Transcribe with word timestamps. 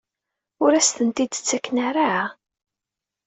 Ur 0.63 0.71
as-tent-id-ttaken 0.73 1.77
ara? 1.87 2.11